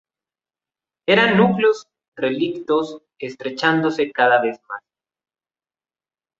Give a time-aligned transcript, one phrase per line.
[1.07, 4.81] Eran núcleos relictos estrechándose cada vez más.